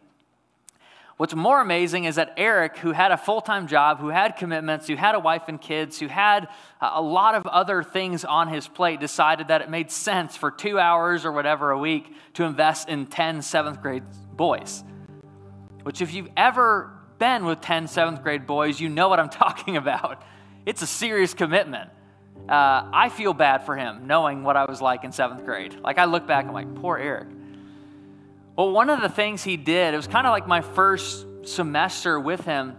[1.16, 4.86] What's more amazing is that Eric, who had a full time job, who had commitments,
[4.86, 6.46] who had a wife and kids, who had
[6.80, 10.78] a lot of other things on his plate, decided that it made sense for two
[10.78, 14.04] hours or whatever a week to invest in 10 seventh grade
[14.36, 14.84] boys.
[15.82, 19.76] Which, if you've ever been with 10 seventh grade boys, you know what I'm talking
[19.76, 20.22] about.
[20.66, 21.90] It's a serious commitment.
[22.48, 25.80] Uh, I feel bad for him knowing what I was like in seventh grade.
[25.80, 27.28] Like, I look back, I'm like, poor Eric.
[28.56, 32.18] Well, one of the things he did, it was kind of like my first semester
[32.18, 32.76] with him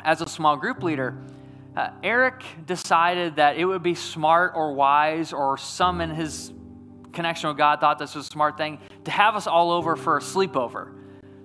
[0.00, 1.16] as a small group leader.
[1.76, 6.52] Uh, Eric decided that it would be smart or wise, or some in his
[7.12, 10.16] connection with God thought this was a smart thing, to have us all over for
[10.16, 10.92] a sleepover.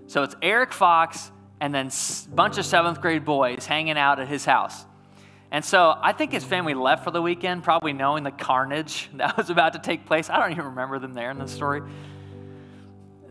[0.07, 1.31] So it's Eric Fox
[1.63, 4.83] and then a bunch of seventh grade boys hanging out at his house.
[5.49, 9.37] And so I think his family left for the weekend, probably knowing the carnage that
[9.37, 10.29] was about to take place.
[10.29, 11.81] I don't even remember them there in the story.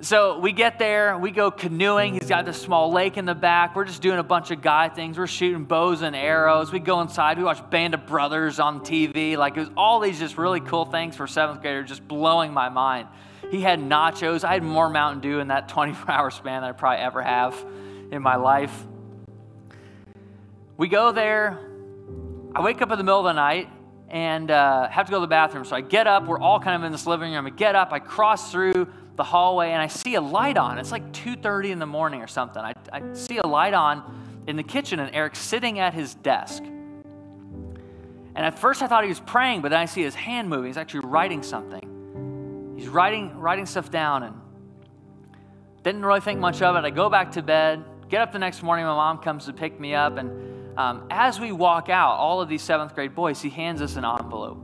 [0.01, 2.14] So we get there, we go canoeing.
[2.14, 3.77] He's got this small lake in the back.
[3.77, 5.18] We're just doing a bunch of guy things.
[5.18, 6.73] We're shooting bows and arrows.
[6.73, 7.37] We go inside.
[7.37, 9.37] We watch Band of Brothers on TV.
[9.37, 12.71] Like it was all these just really cool things for seventh grader, just blowing my
[12.71, 13.09] mind.
[13.51, 14.42] He had nachos.
[14.42, 17.62] I had more Mountain Dew in that 24 hour span than I probably ever have
[18.12, 18.87] in my life.
[20.77, 21.59] We go there.
[22.55, 23.68] I wake up in the middle of the night
[24.11, 25.64] and uh, have to go to the bathroom.
[25.64, 26.27] So I get up.
[26.27, 27.46] We're all kind of in this living room.
[27.46, 27.92] I get up.
[27.92, 30.79] I cross through the hallway and I see a light on.
[30.79, 32.62] It's like 2:30 in the morning or something.
[32.62, 36.62] I, I see a light on in the kitchen and Eric's sitting at his desk.
[36.62, 40.66] And at first I thought he was praying, but then I see his hand moving.
[40.66, 42.75] He's actually writing something.
[42.77, 44.37] He's writing writing stuff down and
[45.83, 46.85] didn't really think much of it.
[46.85, 49.81] I go back to bed, get up the next morning, my mom comes to pick
[49.81, 53.51] me up, and um, as we walk out, all of these seventh grade boys, he
[53.51, 54.62] hands us an envelope.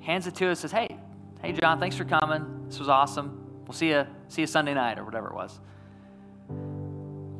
[0.00, 0.98] Hands it to us, says, Hey,
[1.44, 2.64] Hey, John, thanks for coming.
[2.68, 3.62] This was awesome.
[3.66, 5.60] We'll see you, see you Sunday night or whatever it was.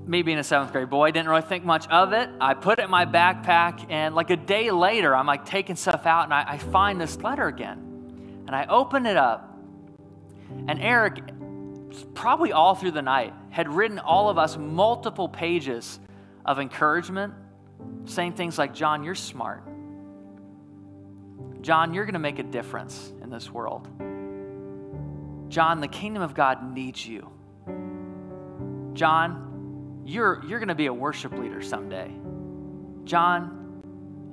[0.07, 2.29] Me being a seventh grade boy, didn't really think much of it.
[2.39, 6.05] I put it in my backpack, and like a day later, I'm like taking stuff
[6.05, 8.43] out, and I, I find this letter again.
[8.47, 9.59] And I open it up,
[10.69, 11.23] and Eric,
[12.15, 16.01] probably all through the night, had written all of us multiple pages
[16.45, 17.35] of encouragement,
[18.07, 19.63] saying things like, John, you're smart.
[21.61, 23.89] John, you're going to make a difference in this world.
[25.49, 27.31] John, the kingdom of God needs you.
[28.95, 32.11] John, you're, you're going to be a worship leader someday.
[33.05, 33.83] John,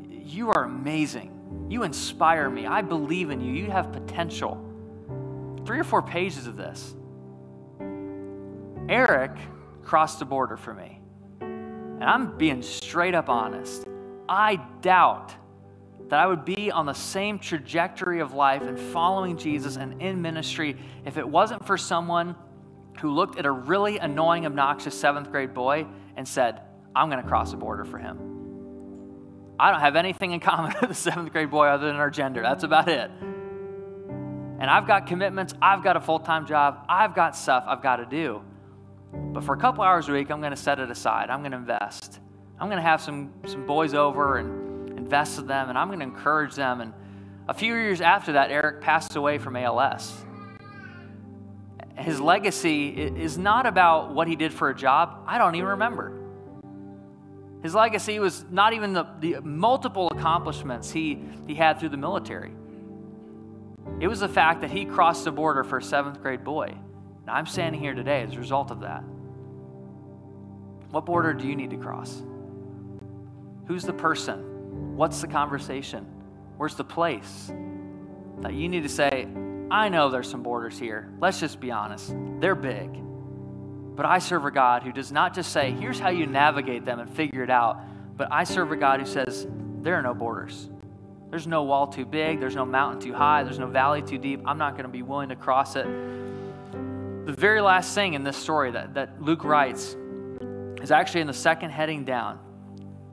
[0.09, 1.67] you are amazing.
[1.69, 2.65] You inspire me.
[2.65, 3.53] I believe in you.
[3.53, 4.61] You have potential.
[5.65, 6.95] Three or four pages of this.
[8.91, 9.31] Eric
[9.83, 10.99] crossed the border for me.
[11.39, 13.85] And I'm being straight up honest.
[14.27, 15.33] I doubt
[16.09, 20.21] that I would be on the same trajectory of life and following Jesus and in
[20.21, 22.35] ministry if it wasn't for someone
[22.99, 26.59] who looked at a really annoying, obnoxious seventh grade boy and said,
[26.93, 28.19] I'm going to cross the border for him.
[29.57, 32.41] I don't have anything in common with the seventh grade boy other than our gender.
[32.41, 33.09] That's about it.
[34.59, 37.97] And I've got commitments, I've got a full time job, I've got stuff I've got
[37.97, 38.43] to do.
[39.13, 41.29] But for a couple hours a week, I'm going to set it aside.
[41.29, 42.19] I'm going to invest.
[42.59, 45.99] I'm going to have some, some boys over and invest in them and I'm going
[45.99, 46.81] to encourage them.
[46.81, 46.93] And
[47.47, 50.23] a few years after that, Eric passed away from ALS.
[51.97, 55.23] His legacy is not about what he did for a job.
[55.27, 56.17] I don't even remember.
[57.63, 62.51] His legacy was not even the, the multiple accomplishments he, he had through the military.
[63.99, 66.75] It was the fact that he crossed the border for a seventh grade boy.
[67.31, 69.03] I'm standing here today as a result of that.
[70.91, 72.21] What border do you need to cross?
[73.67, 74.51] Who's the person
[74.95, 76.05] What's the conversation?
[76.57, 77.51] Where's the place?
[78.41, 79.27] That you need to say,
[79.69, 81.11] I know there's some borders here.
[81.19, 82.13] Let's just be honest.
[82.39, 82.99] They're big.
[83.95, 86.99] But I serve a God who does not just say, here's how you navigate them
[86.99, 87.81] and figure it out,
[88.17, 89.47] but I serve a God who says,
[89.81, 90.69] there are no borders.
[91.29, 94.41] There's no wall too big, there's no mountain too high, there's no valley too deep.
[94.45, 95.87] I'm not going to be willing to cross it.
[97.31, 99.95] The very last thing in this story that, that Luke writes
[100.81, 102.39] is actually in the second heading down.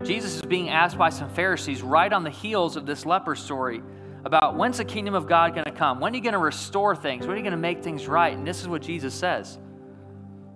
[0.02, 3.80] Jesus is being asked by some Pharisees right on the heels of this leper story
[4.24, 6.00] about when's the kingdom of God going to come?
[6.00, 7.28] When are you going to restore things?
[7.28, 8.36] When are you going to make things right?
[8.36, 9.56] And this is what Jesus says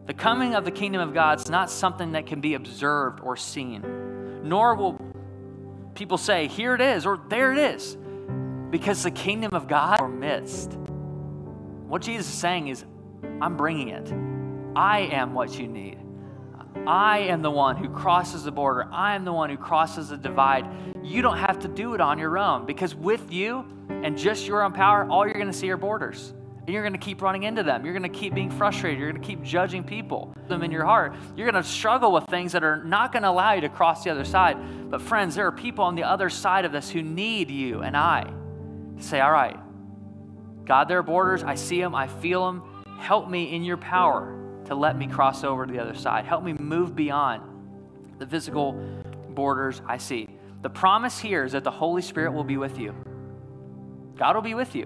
[0.06, 3.36] The coming of the kingdom of God is not something that can be observed or
[3.36, 5.00] seen, nor will
[5.94, 7.96] people say, here it is, or there it is,
[8.70, 10.72] because the kingdom of God is our midst.
[11.86, 12.84] What Jesus is saying is,
[13.42, 14.12] I'm bringing it.
[14.76, 15.98] I am what you need.
[16.86, 18.88] I am the one who crosses the border.
[18.92, 20.68] I am the one who crosses the divide.
[21.02, 24.62] You don't have to do it on your own because with you and just your
[24.62, 26.32] own power, all you're going to see are borders.
[26.58, 27.84] And you're going to keep running into them.
[27.84, 29.00] You're going to keep being frustrated.
[29.00, 31.12] You're going to keep judging people, them in your heart.
[31.36, 34.04] You're going to struggle with things that are not going to allow you to cross
[34.04, 34.56] the other side.
[34.88, 37.96] But, friends, there are people on the other side of this who need you and
[37.96, 38.32] I
[38.96, 39.58] to say, All right,
[40.64, 41.42] God, there are borders.
[41.42, 41.96] I see them.
[41.96, 42.71] I feel them.
[43.02, 46.24] Help me in your power to let me cross over to the other side.
[46.24, 47.42] Help me move beyond
[48.20, 48.80] the physical
[49.30, 50.28] borders I see.
[50.62, 52.94] The promise here is that the Holy Spirit will be with you.
[54.16, 54.84] God will be with you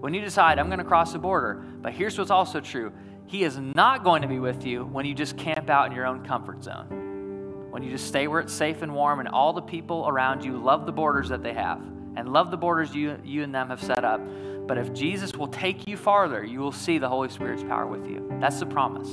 [0.00, 1.62] when you decide, I'm going to cross the border.
[1.82, 2.90] But here's what's also true
[3.26, 6.06] He is not going to be with you when you just camp out in your
[6.06, 7.66] own comfort zone.
[7.70, 10.56] When you just stay where it's safe and warm and all the people around you
[10.56, 11.82] love the borders that they have
[12.16, 14.22] and love the borders you, you and them have set up.
[14.68, 18.06] But if Jesus will take you farther, you will see the Holy Spirit's power with
[18.06, 18.28] you.
[18.38, 19.08] That's the promise.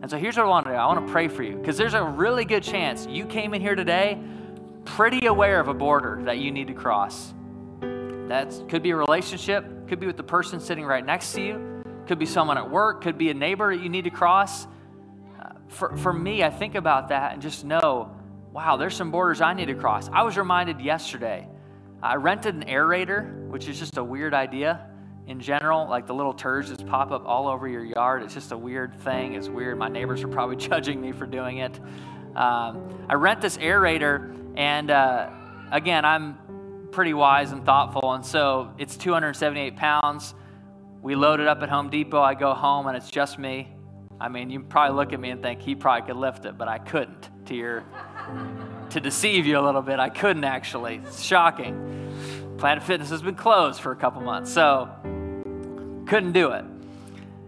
[0.00, 1.76] And so here's what I want to do I want to pray for you because
[1.76, 4.20] there's a really good chance you came in here today
[4.84, 7.34] pretty aware of a border that you need to cross.
[8.28, 11.84] That could be a relationship, could be with the person sitting right next to you,
[12.06, 14.66] could be someone at work, could be a neighbor that you need to cross.
[14.66, 18.10] Uh, for, for me, I think about that and just know,
[18.52, 20.08] wow, there's some borders I need to cross.
[20.12, 21.46] I was reminded yesterday,
[22.02, 24.86] I rented an aerator, which is just a weird idea
[25.26, 25.88] in general.
[25.88, 28.22] Like the little turds just pop up all over your yard.
[28.22, 29.34] It's just a weird thing.
[29.34, 29.78] It's weird.
[29.78, 31.78] My neighbors are probably judging me for doing it.
[32.36, 35.30] Um, I rent this aerator, and uh,
[35.72, 36.38] again, I'm
[36.92, 38.12] pretty wise and thoughtful.
[38.12, 40.34] And so it's 278 pounds.
[41.02, 42.20] We load it up at Home Depot.
[42.20, 43.68] I go home and it's just me.
[44.20, 46.66] I mean, you probably look at me and think he probably could lift it, but
[46.66, 47.30] I couldn't.
[47.46, 47.84] To your,
[48.90, 51.00] to deceive you a little bit, I couldn't actually.
[51.06, 52.56] It's shocking.
[52.58, 54.90] Planet Fitness has been closed for a couple months, so
[56.06, 56.64] couldn't do it.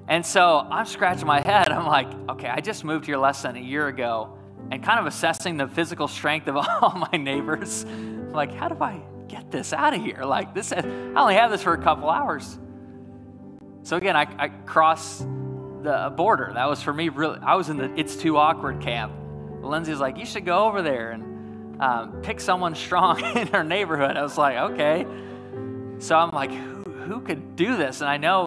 [0.09, 1.70] And so I'm scratching my head.
[1.70, 4.36] I'm like, okay, I just moved here less than a year ago,
[4.70, 7.84] and kind of assessing the physical strength of all my neighbors.
[7.84, 10.24] I'm like, how do I get this out of here.
[10.24, 10.80] Like this, I
[11.16, 12.59] only have this for a couple hours.
[13.82, 14.49] So again, I, I
[15.82, 16.51] the border.
[16.55, 17.38] That was for me really.
[17.41, 19.12] I was in the it's too awkward camp.
[19.62, 21.30] Lindsay was like, you should go over there and
[21.81, 24.16] um, pick someone strong in our neighborhood.
[24.16, 25.07] I was like, okay.
[25.99, 28.01] So I'm like, who, who could do this?
[28.01, 28.47] And I know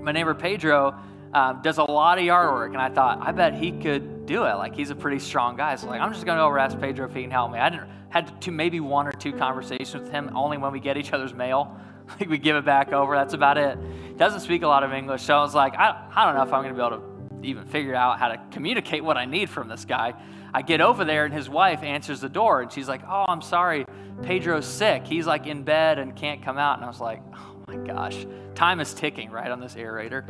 [0.00, 0.98] my neighbor Pedro
[1.32, 4.44] um, does a lot of yard work, and I thought, I bet he could do
[4.44, 4.54] it.
[4.54, 5.76] Like he's a pretty strong guy.
[5.76, 7.58] So like, I'm just gonna go over ask Pedro if he can help me.
[7.58, 10.96] I didn't had to maybe one or two conversations with him only when we get
[10.96, 11.78] each other's mail.
[12.20, 13.16] Like we give it back over.
[13.16, 13.76] That's about it.
[14.06, 16.44] He doesn't speak a lot of English, so I was like, I, I don't know
[16.44, 19.50] if I'm gonna be able to even figure out how to communicate what I need
[19.50, 20.14] from this guy.
[20.56, 23.42] I get over there and his wife answers the door and she's like, Oh, I'm
[23.42, 23.84] sorry,
[24.22, 25.06] Pedro's sick.
[25.06, 26.78] He's like in bed and can't come out.
[26.78, 30.24] And I was like, Oh my gosh, time is ticking right on this aerator.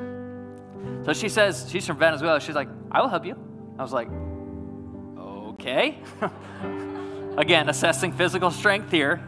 [1.04, 2.40] So she says, she's from Venezuela.
[2.40, 3.36] She's like, I will help you.
[3.78, 4.08] I was like,
[5.16, 5.96] okay.
[7.38, 9.22] Again, assessing physical strength here.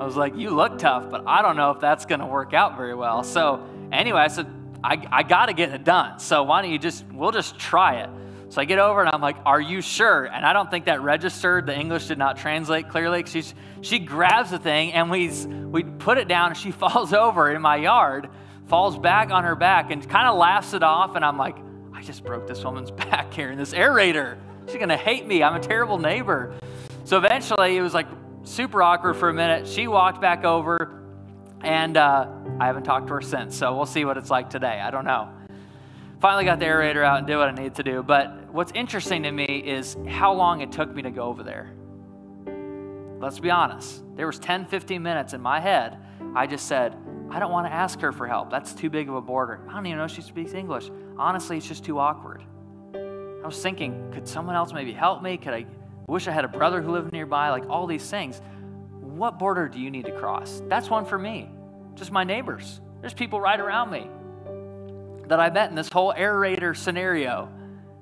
[0.00, 2.54] I was like, you look tough, but I don't know if that's going to work
[2.54, 3.22] out very well.
[3.22, 4.48] So anyway, I said,
[4.82, 6.18] I, I got to get it done.
[6.18, 8.10] So why don't you just, we'll just try it.
[8.52, 10.24] So I get over and I'm like, are you sure?
[10.24, 11.64] And I don't think that registered.
[11.64, 13.24] The English did not translate clearly.
[13.26, 17.50] She's, she grabs the thing and we, we put it down and she falls over
[17.50, 18.28] in my yard
[18.72, 21.14] falls back on her back and kind of laughs it off.
[21.16, 21.56] And I'm like,
[21.94, 24.38] I just broke this woman's back here in this aerator.
[24.66, 25.42] She's going to hate me.
[25.42, 26.54] I'm a terrible neighbor.
[27.04, 28.06] So eventually, it was like
[28.44, 29.66] super awkward for a minute.
[29.66, 31.02] She walked back over,
[31.60, 32.28] and uh,
[32.60, 33.56] I haven't talked to her since.
[33.56, 34.80] So we'll see what it's like today.
[34.80, 35.28] I don't know.
[36.22, 38.00] Finally, got the aerator out and did what I needed to do.
[38.00, 41.72] But what's interesting to me is how long it took me to go over there.
[43.18, 44.04] Let's be honest.
[44.14, 45.98] There was 10, 15 minutes in my head.
[46.36, 46.96] I just said,
[47.28, 48.50] I don't want to ask her for help.
[48.50, 49.62] That's too big of a border.
[49.68, 50.92] I don't even know if she speaks English.
[51.18, 52.44] Honestly, it's just too awkward.
[52.94, 55.36] I was thinking, could someone else maybe help me?
[55.36, 55.66] Could I
[56.06, 57.50] wish I had a brother who lived nearby?
[57.50, 58.40] Like all these things.
[59.00, 60.62] What border do you need to cross?
[60.68, 61.50] That's one for me.
[61.96, 62.80] Just my neighbors.
[63.00, 64.08] There's people right around me
[65.32, 67.50] that I met in this whole aerator scenario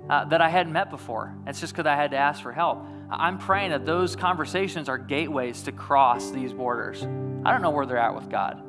[0.08, 1.32] uh, that I hadn't met before.
[1.46, 2.84] It's just because I had to ask for help.
[3.08, 7.04] I'm praying that those conversations are gateways to cross these borders.
[7.44, 8.60] I don't know where they're at with God.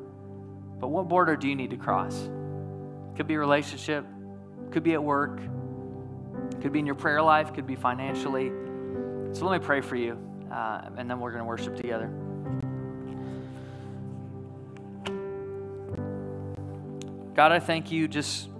[0.80, 2.30] But what border do you need to cross?
[3.16, 4.06] Could be relationship,
[4.70, 5.40] could be at work,
[6.62, 8.52] could be in your prayer life, could be financially.
[9.34, 10.20] So let me pray for you,
[10.54, 12.12] uh, and then we're going to worship together.
[17.34, 18.51] God, I thank you just,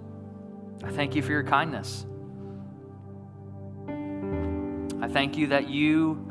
[0.84, 2.06] I thank you for your kindness.
[5.00, 6.28] I thank you that you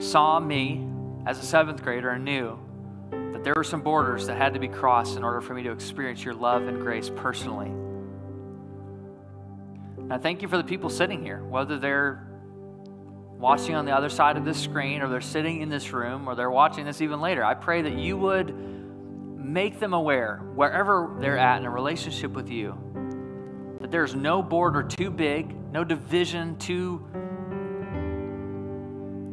[0.00, 0.86] saw me
[1.26, 2.58] as a seventh grader and knew
[3.10, 5.70] that there were some borders that had to be crossed in order for me to
[5.70, 7.72] experience your love and grace personally.
[9.98, 12.26] And I thank you for the people sitting here, whether they're
[13.38, 16.34] watching on the other side of this screen or they're sitting in this room or
[16.34, 17.44] they're watching this even later.
[17.44, 18.54] I pray that you would
[19.36, 22.78] make them aware, wherever they're at in a relationship with you,
[23.84, 27.04] that there's no border too big, no division too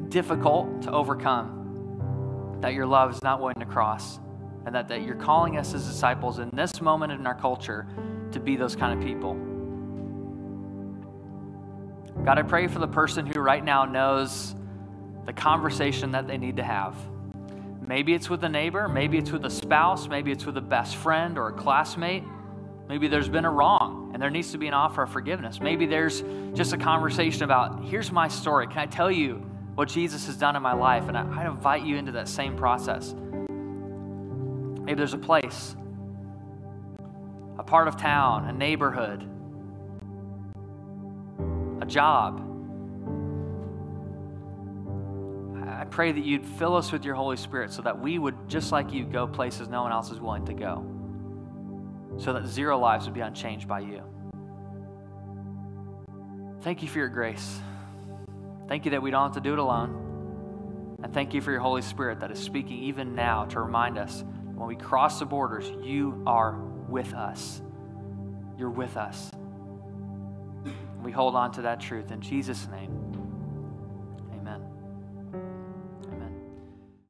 [0.09, 4.19] difficult to overcome that your love is not willing to cross,
[4.65, 7.87] and that, that you're calling us as disciples in this moment in our culture
[8.33, 9.35] to be those kind of people.
[12.25, 14.53] God, I pray for the person who right now knows
[15.25, 16.97] the conversation that they need to have.
[17.87, 20.97] Maybe it's with a neighbor, maybe it's with a spouse, maybe it's with a best
[20.97, 22.25] friend or a classmate.
[22.91, 25.61] Maybe there's been a wrong and there needs to be an offer of forgiveness.
[25.61, 28.67] Maybe there's just a conversation about, here's my story.
[28.67, 31.07] Can I tell you what Jesus has done in my life.
[31.07, 33.15] And I, I invite you into that same process.
[34.83, 35.75] Maybe there's a place,
[37.57, 39.25] a part of town, a neighborhood,
[41.81, 42.45] a job.
[45.65, 48.73] I pray that you'd fill us with your Holy Spirit so that we would, just
[48.73, 50.85] like you, go places no one else is willing to go.
[52.21, 54.03] So that zero lives would be unchanged by you.
[56.61, 57.59] Thank you for your grace.
[58.67, 60.99] Thank you that we don't have to do it alone.
[61.01, 64.23] And thank you for your Holy Spirit that is speaking even now to remind us
[64.53, 67.59] when we cross the borders, you are with us.
[68.55, 69.31] You're with us.
[71.01, 73.10] We hold on to that truth in Jesus' name.